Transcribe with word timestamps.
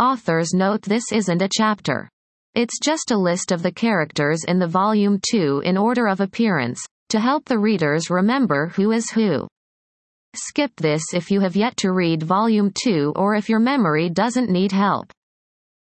Authors 0.00 0.52
note 0.52 0.82
this 0.82 1.12
isn't 1.12 1.40
a 1.40 1.48
chapter. 1.48 2.08
It's 2.56 2.80
just 2.82 3.12
a 3.12 3.16
list 3.16 3.52
of 3.52 3.62
the 3.62 3.70
characters 3.70 4.42
in 4.42 4.58
the 4.58 4.66
volume 4.66 5.20
2 5.30 5.62
in 5.64 5.76
order 5.76 6.08
of 6.08 6.20
appearance, 6.20 6.84
to 7.10 7.20
help 7.20 7.44
the 7.44 7.60
readers 7.60 8.10
remember 8.10 8.70
who 8.74 8.90
is 8.90 9.08
who. 9.10 9.46
Skip 10.34 10.72
this 10.78 11.14
if 11.14 11.30
you 11.30 11.38
have 11.38 11.54
yet 11.54 11.76
to 11.76 11.92
read 11.92 12.24
volume 12.24 12.72
2 12.82 13.12
or 13.14 13.36
if 13.36 13.48
your 13.48 13.60
memory 13.60 14.10
doesn't 14.10 14.50
need 14.50 14.72
help. 14.72 15.12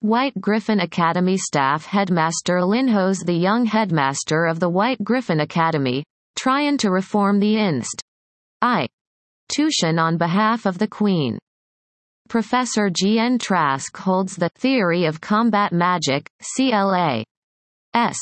White 0.01 0.39
Griffin 0.43 0.81
Academy 0.81 1.39
staff 1.39 1.87
headmaster 1.87 2.59
Linjos 2.59 3.25
the 3.25 3.33
young 3.33 3.65
headmaster 3.65 4.45
of 4.45 4.61
the 4.61 4.69
White 4.69 5.03
Griffin 5.03 5.41
Academy, 5.41 6.05
trying 6.39 6.77
to 6.77 6.91
reform 6.91 7.41
the 7.41 7.57
inst. 7.57 8.03
I. 8.61 8.89
Tuition 9.49 9.99
on 9.99 10.19
behalf 10.19 10.67
of 10.67 10.77
the 10.77 10.89
Queen. 10.89 11.39
Professor 12.29 12.91
G. 12.91 13.19
N. 13.19 13.39
Trask 13.39 13.97
holds 13.97 14.35
the 14.35 14.49
Theory 14.57 15.05
of 15.05 15.21
Combat 15.21 15.73
Magic, 15.73 16.29
CLA. 16.57 17.25
S. 17.95 18.19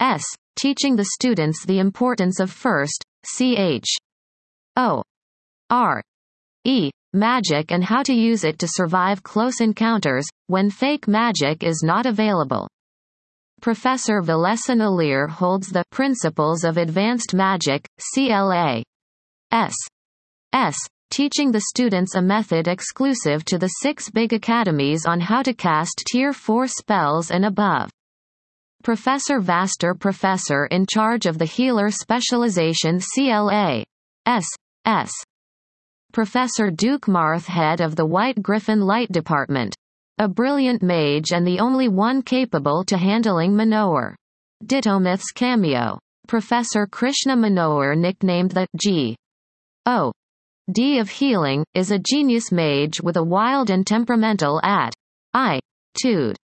S. 0.00 0.24
Teaching 0.56 0.96
the 0.96 1.10
students 1.12 1.64
the 1.64 1.78
importance 1.78 2.40
of 2.40 2.50
first, 2.50 3.04
CH. 3.24 3.86
O. 4.76 5.02
R. 5.68 6.02
E. 6.64 6.90
Magic 7.12 7.70
and 7.70 7.84
how 7.84 8.02
to 8.02 8.14
use 8.14 8.42
it 8.44 8.58
to 8.58 8.68
survive 8.68 9.22
close 9.22 9.60
encounters, 9.60 10.26
when 10.46 10.70
fake 10.70 11.06
magic 11.06 11.62
is 11.62 11.82
not 11.84 12.06
available. 12.06 12.68
Professor 13.60 14.22
Valesa 14.22 14.74
Nalear 14.74 15.28
holds 15.28 15.68
the 15.68 15.84
Principles 15.90 16.64
of 16.64 16.76
Advanced 16.78 17.34
Magic, 17.34 17.86
CLA. 18.14 18.82
S. 19.52 19.74
S 20.52 20.76
teaching 21.10 21.50
the 21.50 21.66
students 21.68 22.14
a 22.14 22.22
method 22.22 22.68
exclusive 22.68 23.44
to 23.44 23.58
the 23.58 23.68
six 23.82 24.10
big 24.10 24.32
academies 24.32 25.06
on 25.06 25.20
how 25.20 25.42
to 25.42 25.54
cast 25.54 26.02
Tier 26.06 26.32
4 26.32 26.66
spells 26.66 27.30
and 27.30 27.44
above. 27.44 27.90
Professor 28.82 29.40
Vastor 29.40 29.94
Professor 29.94 30.66
in 30.66 30.86
charge 30.86 31.26
of 31.26 31.38
the 31.38 31.44
Healer 31.44 31.90
Specialization 31.90 33.00
CLA. 33.00 33.84
S. 34.26 34.46
S. 34.84 35.12
Professor 36.12 36.70
Duke 36.70 37.06
Marth 37.06 37.46
head 37.46 37.80
of 37.80 37.96
the 37.96 38.06
White 38.06 38.40
Griffin 38.42 38.80
Light 38.80 39.10
Department. 39.10 39.74
A 40.18 40.28
brilliant 40.28 40.82
mage 40.82 41.32
and 41.32 41.46
the 41.46 41.58
only 41.58 41.88
one 41.88 42.22
capable 42.22 42.84
to 42.84 42.96
handling 42.96 43.52
Manohar. 43.52 44.14
Myths 45.00 45.32
cameo. 45.32 45.98
Professor 46.26 46.86
Krishna 46.86 47.36
Manohar 47.36 47.96
nicknamed 47.96 48.52
the 48.52 48.66
G. 48.80 49.16
O. 49.84 50.12
D 50.68 50.98
of 50.98 51.08
Healing, 51.08 51.64
is 51.74 51.92
a 51.92 51.98
genius 52.00 52.50
mage 52.50 53.00
with 53.00 53.16
a 53.16 53.22
wild 53.22 53.70
and 53.70 53.86
temperamental 53.86 54.60
at 54.64 54.92
attitude. 55.32 56.36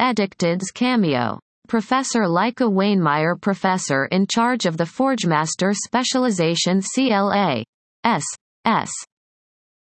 Addicted's 0.00 0.72
cameo. 0.72 1.38
Professor 1.68 2.22
Leica 2.22 2.68
Wanemyre 2.68 3.40
Professor 3.40 4.06
in 4.06 4.26
charge 4.26 4.66
of 4.66 4.76
the 4.76 4.82
Forgemaster 4.82 5.72
Specialization 5.72 6.82
CLA. 6.82 7.62
S. 8.02 8.24
S. 8.64 8.90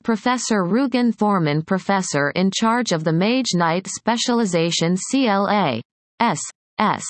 Professor 0.04 0.64
Rugen 0.64 1.10
Thorman 1.10 1.62
Professor 1.62 2.28
in 2.36 2.50
charge 2.50 2.92
of 2.92 3.02
the 3.02 3.14
Mage 3.14 3.54
Knight 3.54 3.86
Specialization 3.86 4.94
CLA. 5.10 5.80
S. 6.20 6.42
S. 6.78 7.02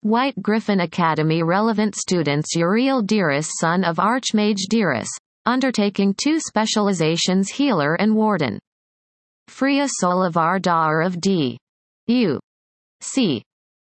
White 0.00 0.42
Griffin 0.42 0.80
Academy 0.80 1.44
relevant 1.44 1.94
students 1.94 2.56
Yurial 2.56 3.06
Deirus 3.06 3.46
son 3.60 3.84
of 3.84 3.98
Archmage 3.98 4.66
Deirus 4.68 5.06
undertaking 5.46 6.14
two 6.22 6.38
specializations 6.40 7.48
healer 7.48 7.94
and 7.94 8.14
warden. 8.14 8.58
Freya 9.48 9.86
Solivar 10.02 10.60
Daur 10.60 11.06
of 11.06 11.20
D. 11.20 11.56
U. 12.08 12.38
C. 13.00 13.42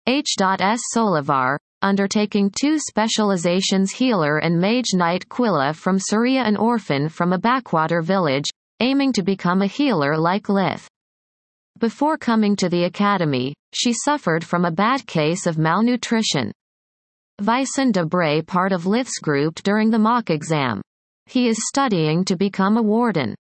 H.S. 0.08 0.82
Solivar, 0.96 1.58
undertaking 1.82 2.52
two 2.60 2.80
specializations 2.80 3.92
healer 3.92 4.40
and 4.40 4.60
mage 4.60 4.94
knight 4.94 5.28
Quylla 5.30 5.74
from 5.76 6.00
Syria 6.00 6.42
an 6.44 6.58
orphan 6.58 7.08
from 7.08 7.34
a 7.34 7.38
backwater 7.38 8.02
village, 8.02 8.50
aiming 8.80 9.14
to 9.14 9.24
become 9.24 9.62
a 9.62 9.68
healer 9.68 10.18
like 10.18 10.50
Lith. 10.50 10.88
Before 11.80 12.18
coming 12.18 12.56
to 12.58 12.70
the 12.70 12.86
academy, 12.86 13.54
she 13.74 13.94
suffered 13.94 14.44
from 14.44 14.66
a 14.66 14.72
bad 14.72 15.06
case 15.08 15.46
of 15.46 15.58
malnutrition. 15.58 16.52
Vyson 17.42 17.92
Debray 17.92 18.46
part 18.46 18.72
of 18.72 18.86
Lith's 18.86 19.20
group 19.20 19.56
during 19.64 19.90
the 19.90 20.00
mock 20.00 20.30
exam. 20.30 20.82
He 21.26 21.48
is 21.48 21.58
studying 21.68 22.26
to 22.26 22.36
become 22.36 22.78
a 22.78 22.82
warden. 22.82 23.34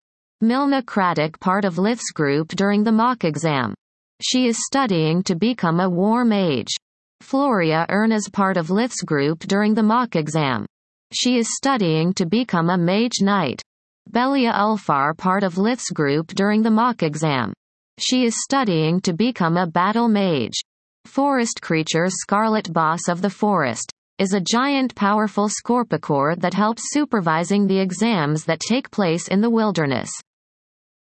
Milna 0.44 0.86
Craddock 0.86 1.40
part 1.40 1.64
of 1.64 1.78
Lith's 1.78 2.12
group 2.12 2.48
during 2.50 2.84
the 2.84 2.92
mock 2.92 3.24
exam. 3.24 3.74
She 4.22 4.48
is 4.48 4.66
studying 4.66 5.22
to 5.24 5.36
become 5.36 5.80
a 5.80 5.90
war 5.90 6.26
mage. 6.26 6.74
Phloria 7.22 7.86
Ernas 7.90 8.32
part 8.32 8.58
of 8.58 8.70
Lith's 8.70 9.02
group 9.02 9.40
during 9.40 9.74
the 9.74 9.84
mock 9.84 10.16
exam. 10.16 10.66
She 11.14 11.38
is 11.38 11.56
studying 11.56 12.14
to 12.14 12.26
become 12.26 12.70
a 12.70 12.78
mage 12.78 13.22
knight. 13.22 13.62
Belia 14.10 14.54
Ulfar 14.54 15.16
part 15.16 15.44
of 15.44 15.58
Lith's 15.58 15.90
group 15.90 16.28
during 16.28 16.64
the 16.64 16.72
mock 16.72 17.04
exam. 17.04 17.54
She 18.00 18.26
is 18.26 18.36
studying 18.44 19.02
to 19.02 19.14
become 19.14 19.56
a 19.56 19.68
battle 19.68 20.08
mage. 20.08 20.60
Forest 21.06 21.62
creature 21.62 22.08
Scarlet 22.10 22.74
Boss 22.74 23.08
of 23.08 23.22
the 23.22 23.30
Forest 23.30 23.94
is 24.23 24.31
a 24.31 24.39
giant 24.39 24.95
powerful 24.95 25.50
scorpicore 25.50 26.39
that 26.39 26.53
helps 26.53 26.94
supervising 26.94 27.67
the 27.67 27.78
exams 27.78 28.45
that 28.45 28.61
take 28.61 28.89
place 28.89 29.28
in 29.28 29.41
the 29.41 29.50
wilderness. 29.50 30.09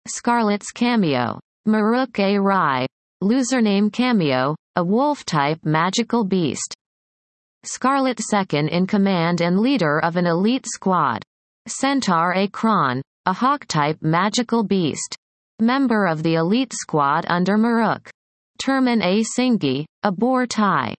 Scarlet's 0.08 0.72
cameo. 0.72 1.38
Maruk 1.68 2.18
A. 2.18 2.40
Rai. 2.40 2.88
Losername 3.22 3.92
cameo, 3.92 4.56
a 4.78 4.84
wolf-type 4.86 5.60
magical 5.66 6.24
beast. 6.24 6.74
Scarlet 7.66 8.22
second 8.22 8.70
in 8.70 8.88
command 8.88 9.42
and 9.42 9.60
leader 9.60 10.00
of 10.00 10.16
an 10.16 10.26
elite 10.26 10.66
squad. 10.66 11.22
Centaur 11.68 12.32
A. 12.38 12.48
Kron, 12.48 13.02
a 13.26 13.34
hawk-type 13.34 13.98
magical 14.02 14.64
beast. 14.64 15.18
Member 15.60 16.06
of 16.06 16.24
the 16.24 16.36
elite 16.36 16.72
squad 16.72 17.26
under 17.28 17.58
Maruk. 17.58 18.08
Terman 18.64 19.04
A. 19.04 19.26
Singi, 19.38 19.84
a 20.04 20.12
boar 20.14 20.48
tie. 20.48 20.96